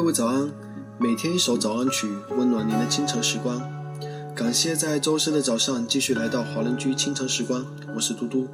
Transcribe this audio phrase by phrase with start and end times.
[0.00, 0.50] 各位早安，
[0.98, 3.60] 每天一首早安曲，温暖您的清晨时光。
[4.34, 8.48] 感谢在周四的早上继续来到华人居清晨时光，我是嘟嘟。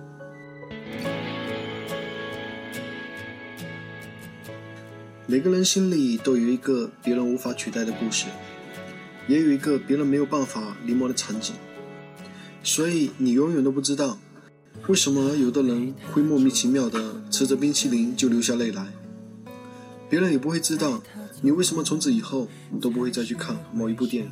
[5.27, 8.27] 每个人心里都有一个别人无法取代的故事，
[9.29, 11.55] 也有一个别人没有办法临摹的场景，
[12.65, 14.19] 所以你永远都不知道，
[14.89, 18.89] 为什么有的人会莫名其妙的吃着冰淇淋就流下泪来，
[20.09, 21.03] 别人也不会知道
[21.43, 22.49] 你为什么从此以后
[22.81, 24.31] 都不会再去看某一部电影。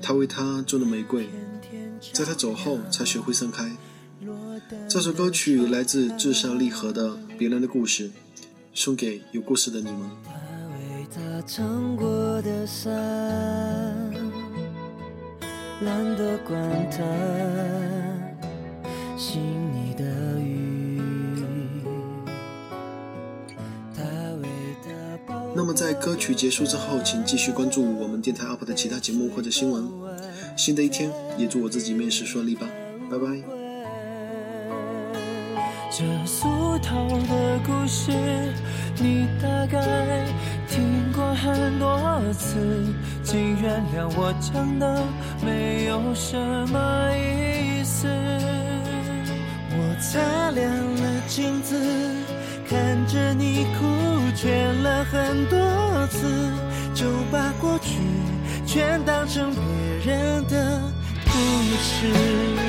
[0.00, 1.28] 他为她种的玫瑰。
[2.12, 3.70] 在他走后，才学会盛开。
[4.88, 8.08] 这首歌曲来自至上励合的《别人的故事》，
[8.74, 10.10] 送给有故事的你们。
[25.54, 29.84] 那么在歌曲结束之后，请继续关注我们电台 UP 的其他节目或者新闻。
[30.56, 32.66] 新的一天，也祝我自己面试顺利吧，
[33.10, 33.26] 拜拜。
[35.90, 38.10] 这俗套的故事，
[38.98, 40.26] 你大概
[40.68, 42.56] 听过很多次，
[43.22, 45.04] 请原谅我讲的
[45.44, 46.36] 没有什
[46.68, 48.08] 么意思。
[49.74, 51.78] 我擦亮了镜子，
[52.66, 53.84] 看着你哭
[54.34, 56.50] 劝了很多次，
[56.94, 57.98] 就把过去
[58.66, 60.80] 全当成别人的
[61.26, 61.32] 故
[61.80, 62.61] 事。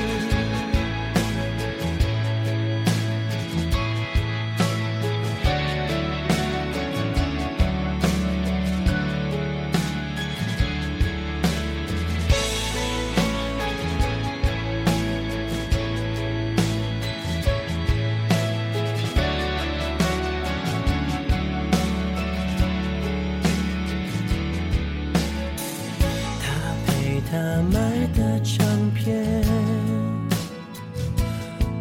[27.34, 27.80] 他买
[28.14, 28.64] 的唱
[28.94, 29.42] 片，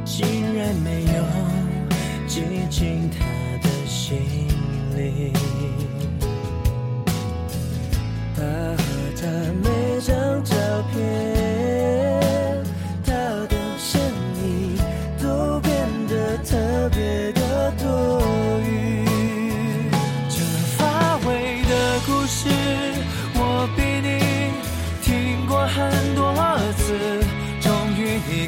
[0.04, 0.26] 竟
[0.56, 1.24] 然没有
[2.28, 2.42] 挤
[2.72, 3.20] 进他
[3.62, 4.18] 的心
[4.96, 5.32] 里。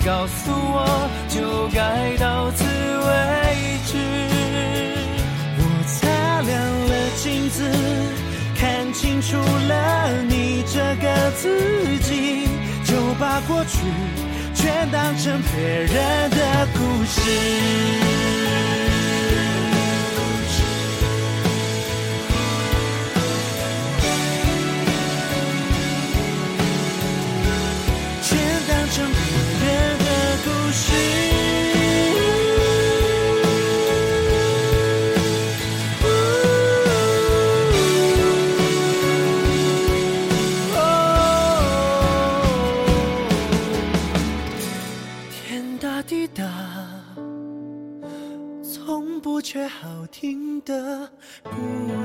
[0.06, 3.98] 告诉我，就该到此为止。
[5.58, 5.96] 我擦
[6.42, 6.54] 亮
[6.90, 7.58] 了镜子，
[8.56, 12.48] 看清楚了你这个自己，
[12.86, 13.80] 就把过去
[14.54, 17.20] 全当成别人的故事。
[46.08, 46.44] 滴答，
[48.62, 51.12] 从不缺好听的
[51.44, 52.05] 故